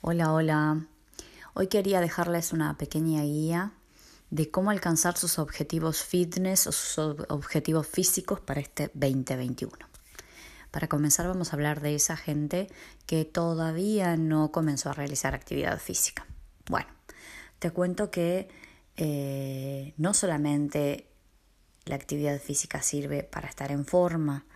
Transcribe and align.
Hola, 0.00 0.32
hola. 0.32 0.86
Hoy 1.54 1.66
quería 1.66 2.00
dejarles 2.00 2.52
una 2.52 2.78
pequeña 2.78 3.22
guía 3.24 3.72
de 4.30 4.48
cómo 4.48 4.70
alcanzar 4.70 5.16
sus 5.16 5.40
objetivos 5.40 6.04
fitness 6.04 6.68
o 6.68 6.72
sus 6.72 6.98
objetivos 7.28 7.88
físicos 7.88 8.38
para 8.38 8.60
este 8.60 8.92
2021. 8.94 9.76
Para 10.70 10.86
comenzar 10.86 11.26
vamos 11.26 11.52
a 11.52 11.56
hablar 11.56 11.80
de 11.80 11.96
esa 11.96 12.16
gente 12.16 12.68
que 13.06 13.24
todavía 13.24 14.16
no 14.16 14.52
comenzó 14.52 14.90
a 14.90 14.92
realizar 14.92 15.34
actividad 15.34 15.80
física. 15.80 16.26
Bueno, 16.70 16.88
te 17.58 17.72
cuento 17.72 18.12
que 18.12 18.48
eh, 18.96 19.94
no 19.96 20.14
solamente 20.14 21.08
la 21.86 21.96
actividad 21.96 22.40
física 22.40 22.82
sirve 22.82 23.24
para 23.24 23.48
estar 23.48 23.72
en 23.72 23.84
forma, 23.84 24.46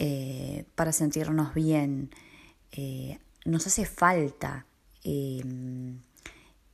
eh, 0.00 0.66
para 0.74 0.90
sentirnos 0.90 1.54
bien, 1.54 2.10
eh, 2.72 3.20
nos 3.44 3.66
hace 3.66 3.84
falta, 3.84 4.66
em, 5.02 6.00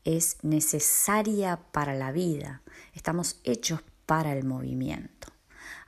es 0.04 0.38
necesaria 0.42 1.56
para 1.72 1.94
la 1.94 2.12
vida, 2.12 2.62
estamos 2.94 3.40
hechos 3.44 3.80
para 4.06 4.32
el 4.32 4.44
movimiento. 4.44 5.28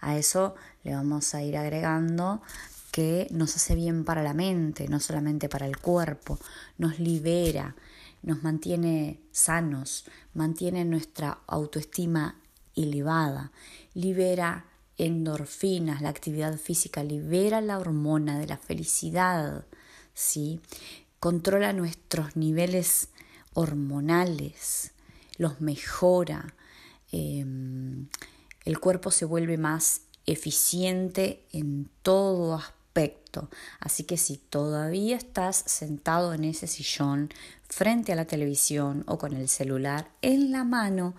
A 0.01 0.17
eso 0.17 0.55
le 0.83 0.95
vamos 0.95 1.35
a 1.35 1.43
ir 1.43 1.57
agregando 1.57 2.43
que 2.91 3.27
nos 3.31 3.57
hace 3.57 3.75
bien 3.75 4.05
para 4.05 4.23
la 4.23 4.35
mente, 4.35 4.87
no 4.89 5.01
solamente 5.01 5.49
para 5.49 5.67
el 5.67 5.79
cuerpo, 5.79 6.39
nos 6.77 6.99
libera, 6.99 7.75
nos 8.23 8.43
mantiene 8.43 9.21
sanos, 9.31 10.05
mantiene 10.35 10.85
nuestra 10.85 11.39
autoestima 11.47 12.41
elevada, 12.77 13.51
libera 13.95 14.67
endorfinas, 14.99 16.03
la 16.03 16.11
actividad 16.11 16.57
física 16.59 17.03
libera 17.03 17.61
la 17.61 17.79
hormona 17.79 18.39
de 18.39 18.47
la 18.47 18.59
felicidad, 18.59 19.65
¿sí? 20.15 20.61
Controla 21.21 21.73
nuestros 21.73 22.37
niveles 22.37 23.09
hormonales, 23.55 24.93
los 25.37 25.61
mejora, 25.61 26.55
em, 27.11 28.09
el 28.65 28.79
cuerpo 28.81 29.11
se 29.11 29.25
vuelve 29.25 29.59
más 29.59 30.03
eficiente 30.27 31.45
en 31.53 31.91
todo 32.03 32.55
aspecto. 32.55 33.49
Así 33.81 34.05
que 34.05 34.17
si 34.17 34.37
todavía 34.37 35.17
estás 35.17 35.57
sentado 35.67 36.35
en 36.35 36.45
ese 36.45 36.67
sillón 36.67 37.31
frente 37.69 38.13
a 38.13 38.17
la 38.17 38.27
televisión 38.27 39.05
o 39.07 39.19
con 39.19 39.35
el 39.35 39.49
celular 39.49 40.11
en 40.23 40.53
la 40.53 40.65
mano, 40.65 41.15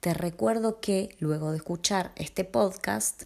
te 0.00 0.14
recuerdo 0.14 0.80
que 0.80 1.16
luego 1.18 1.50
de 1.50 1.56
escuchar 1.56 2.12
este 2.16 2.44
podcast, 2.44 3.22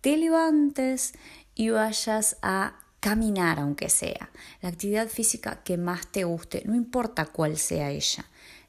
te 0.00 0.16
levantes 0.16 1.12
y 1.54 1.70
vayas 1.70 2.36
a 2.42 2.80
caminar 3.00 3.60
aunque 3.60 3.88
sea, 3.88 4.30
la 4.60 4.68
actividad 4.68 5.08
física 5.08 5.62
que 5.62 5.76
más 5.76 6.06
te 6.08 6.24
guste, 6.24 6.62
no 6.66 6.74
importa 6.74 7.26
cuál 7.26 7.56
sea 7.56 7.90
ella, 7.90 8.24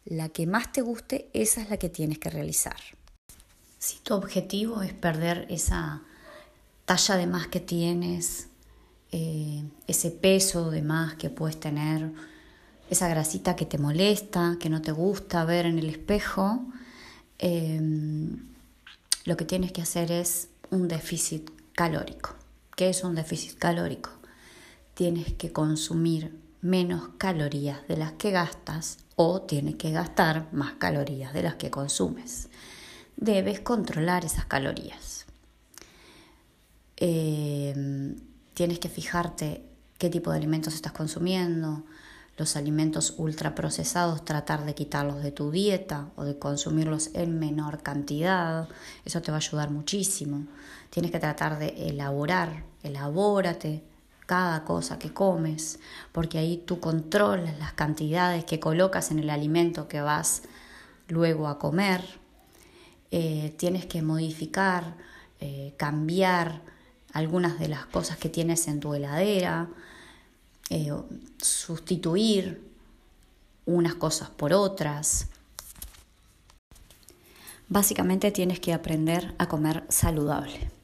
la 0.05 0.29
que 0.29 0.47
más 0.47 0.71
te 0.71 0.81
guste, 0.81 1.29
esa 1.33 1.61
es 1.61 1.69
la 1.69 1.77
que 1.77 1.89
tienes 1.89 2.19
que 2.19 2.29
realizar. 2.29 2.77
Si 3.77 3.99
tu 3.99 4.13
objetivo 4.13 4.81
es 4.81 4.93
perder 4.93 5.47
esa 5.49 6.01
talla 6.85 7.15
de 7.15 7.27
más 7.27 7.47
que 7.47 7.59
tienes, 7.59 8.47
eh, 9.11 9.63
ese 9.87 10.11
peso 10.11 10.69
de 10.69 10.81
más 10.81 11.15
que 11.15 11.29
puedes 11.29 11.59
tener, 11.59 12.11
esa 12.89 13.07
grasita 13.07 13.55
que 13.55 13.65
te 13.65 13.77
molesta, 13.77 14.57
que 14.59 14.69
no 14.69 14.81
te 14.81 14.91
gusta 14.91 15.45
ver 15.45 15.65
en 15.65 15.77
el 15.79 15.89
espejo, 15.89 16.63
eh, 17.37 17.79
lo 19.25 19.37
que 19.37 19.45
tienes 19.45 19.71
que 19.71 19.81
hacer 19.81 20.11
es 20.11 20.49
un 20.71 20.87
déficit 20.87 21.49
calórico. 21.73 22.35
¿Qué 22.75 22.89
es 22.89 23.03
un 23.03 23.15
déficit 23.15 23.57
calórico? 23.57 24.18
Tienes 24.99 25.31
que 25.35 25.53
consumir 25.53 26.37
menos 26.59 27.11
calorías 27.17 27.87
de 27.87 27.95
las 27.95 28.11
que 28.11 28.31
gastas 28.31 28.97
o 29.15 29.43
tienes 29.43 29.75
que 29.75 29.93
gastar 29.93 30.51
más 30.51 30.73
calorías 30.73 31.31
de 31.31 31.41
las 31.41 31.55
que 31.55 31.71
consumes. 31.71 32.49
Debes 33.15 33.61
controlar 33.61 34.25
esas 34.25 34.43
calorías. 34.43 35.25
Em, 36.97 38.17
tienes 38.53 38.79
que 38.79 38.89
fijarte 38.89 39.63
qué 39.97 40.09
tipo 40.09 40.31
de 40.31 40.37
alimentos 40.37 40.75
estás 40.75 40.91
consumiendo, 40.91 41.85
los 42.37 42.57
alimentos 42.57 43.13
ultraprocesados, 43.17 44.25
tratar 44.25 44.65
de 44.65 44.75
quitarlos 44.75 45.23
de 45.23 45.31
tu 45.31 45.49
dieta 45.49 46.09
o 46.17 46.25
de 46.25 46.37
consumirlos 46.37 47.11
en 47.13 47.39
menor 47.39 47.83
cantidad. 47.83 48.67
Eso 49.05 49.21
te 49.21 49.31
va 49.31 49.37
a 49.37 49.39
ayudar 49.39 49.71
muchísimo. 49.71 50.45
Tienes 50.89 51.11
que 51.11 51.19
tratar 51.19 51.57
de 51.57 51.87
elaborar, 51.87 52.65
elabórate 52.83 53.87
cada 54.29 54.63
cosa 54.63 54.99
que 54.99 55.11
comes, 55.11 55.79
porque 56.11 56.37
ahí 56.37 56.57
tú 56.63 56.79
controlas 56.79 57.57
las 57.57 57.73
cantidades 57.73 58.45
que 58.45 58.59
colocas 58.59 59.09
en 59.09 59.17
el 59.17 59.31
alimento 59.31 59.87
que 59.87 60.01
vas 60.01 60.43
luego 61.07 61.47
a 61.47 61.57
comer. 61.57 62.03
Eh, 63.09 63.55
tienes 63.57 63.87
que 63.87 64.03
modificar, 64.03 64.95
eh, 65.39 65.73
cambiar 65.77 66.61
algunas 67.11 67.57
de 67.57 67.69
las 67.69 67.87
cosas 67.87 68.19
que 68.19 68.29
tienes 68.29 68.67
en 68.67 68.79
tu 68.79 68.93
heladera, 68.93 69.67
eh, 70.69 70.93
sustituir 71.39 72.61
unas 73.65 73.95
cosas 73.95 74.29
por 74.29 74.53
otras. 74.53 75.25
Básicamente 77.67 78.29
tienes 78.29 78.59
que 78.59 78.75
aprender 78.75 79.33
a 79.39 79.47
comer 79.47 79.85
saludable. 79.89 80.78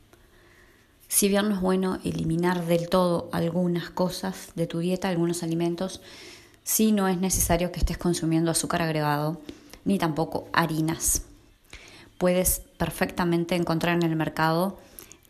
Si 1.15 1.29
bien 1.29 1.47
no 1.47 1.55
es 1.55 1.61
bueno 1.61 1.97
eliminar 2.03 2.65
del 2.65 2.89
todo 2.89 3.29
algunas 3.31 3.89
cosas 3.89 4.49
de 4.55 4.67
tu 4.67 4.79
dieta, 4.79 5.07
algunos 5.07 5.43
alimentos, 5.43 6.01
sí 6.65 6.91
no 6.91 7.07
es 7.07 7.17
necesario 7.17 7.71
que 7.71 7.79
estés 7.79 7.97
consumiendo 7.97 8.51
azúcar 8.51 8.81
agregado 8.81 9.39
ni 9.85 9.97
tampoco 9.97 10.49
harinas. 10.51 11.21
Puedes 12.17 12.59
perfectamente 12.77 13.55
encontrar 13.55 13.95
en 13.95 14.03
el 14.03 14.17
mercado 14.17 14.77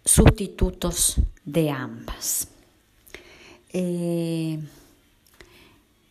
sustitutos 0.04 1.18
de 1.44 1.70
ambas. 1.70 2.48
Eh, 3.72 4.58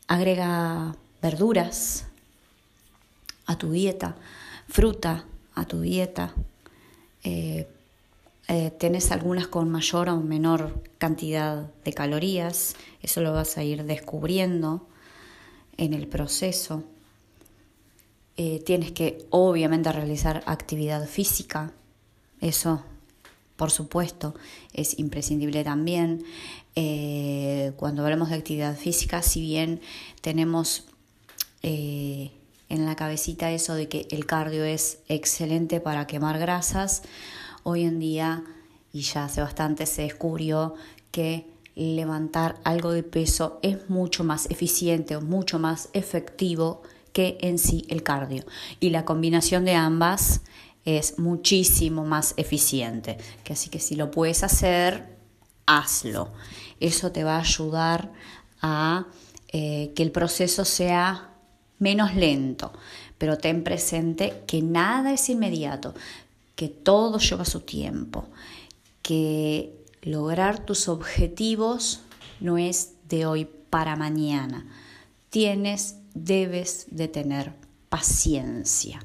agrega 0.07 0.95
verduras 1.21 2.05
a 3.47 3.59
tu 3.59 3.73
dieta, 3.73 4.15
fruta 4.69 5.25
a 5.57 5.65
tu 5.65 5.81
dieta. 5.81 6.33
Eh, 7.25 7.67
eh, 8.47 8.71
tenés 8.71 9.11
algunas 9.11 9.49
con 9.49 9.71
mayor 9.71 10.11
o 10.11 10.21
menor 10.21 10.83
cantidad 10.99 11.71
de 11.83 11.93
calorías, 11.95 12.77
eso 13.01 13.23
lo 13.23 13.33
vas 13.33 13.57
a 13.57 13.65
ir 13.65 13.85
descubriendo 13.85 14.87
en 15.79 15.95
el 15.95 16.07
proceso. 16.07 16.85
Eh, 18.37 18.63
tienes 18.67 18.93
que 18.93 19.27
obviamente 19.31 19.91
realizar 19.93 20.43
actividad 20.47 21.07
física, 21.09 21.73
eso 22.41 22.83
por 23.57 23.71
supuesto 23.71 24.35
es 24.75 24.99
imprescindible 24.99 25.65
también. 25.65 26.25
Eh, 26.77 27.73
cuando 27.77 28.03
hablamos 28.03 28.29
de 28.29 28.35
actividad 28.35 28.77
física, 28.77 29.23
si 29.23 29.41
bien 29.41 29.81
tenemos 30.21 30.87
en 31.63 32.85
la 32.85 32.95
cabecita 32.95 33.51
eso 33.51 33.75
de 33.75 33.89
que 33.89 34.07
el 34.11 34.27
cardio 34.27 34.65
es 34.65 34.99
excelente 35.09 35.81
para 35.81 36.07
quemar 36.07 36.39
grasas, 36.39 37.01
Hoy 37.67 37.85
en 37.85 37.99
día, 37.99 38.45
y 38.93 39.01
ya 39.01 39.25
hace 39.25 39.41
bastante, 39.41 39.87
se 39.87 40.03
descubrió 40.03 40.75
que 41.11 41.47
levantar 41.75 42.61
algo 42.63 42.93
de 42.93 43.03
peso 43.03 43.59
es 43.63 43.89
mucho 43.89 44.23
más 44.23 44.51
eficiente 44.51 45.17
o 45.17 45.23
mucho 45.23 45.59
más 45.59 45.89
efectivo 45.95 46.83
que 47.15 47.39
en 47.41 47.59
sí 47.59 47.87
el 47.89 48.03
cardio. 48.03 48.45
Y 48.81 48.91
la 48.91 49.07
combinación 49.07 49.65
de 49.65 49.75
ambas 49.75 50.43
es 50.85 51.19
muchísimo 51.19 52.05
más 52.05 52.35
eficiente. 52.37 53.17
Que 53.45 53.55
así 53.55 53.71
que 53.71 53.81
si 53.81 53.97
lo 53.97 54.11
puedes 54.11 54.45
hacer, 54.45 55.17
hazlo. 55.65 56.33
Eso 56.81 57.13
te 57.13 57.25
va 57.25 57.37
a 57.37 57.41
ayudar 57.41 58.13
a 58.61 59.07
eh, 59.49 59.93
que 59.97 60.03
el 60.03 60.13
proceso 60.13 60.67
sea 60.67 61.31
menos 61.79 62.15
lento, 62.15 62.73
pero 63.17 63.39
ten 63.39 63.65
presente 63.65 64.43
que 64.47 64.61
nada 64.61 65.13
es 65.13 65.29
inmediato 65.29 65.95
que 66.55 66.69
todo 66.69 67.19
lleva 67.19 67.45
su 67.45 67.61
tiempo, 67.61 68.29
que 69.03 69.85
lograr 70.03 70.65
tus 70.65 70.89
objetivos 70.89 72.01
no 72.41 72.59
es 72.59 72.95
de 73.09 73.27
hoy 73.27 73.49
para 73.71 73.97
mañana. 73.97 74.67
Tienes, 75.31 75.97
debes 76.15 76.87
de 76.91 77.09
tener 77.09 77.53
paciencia. 77.89 79.01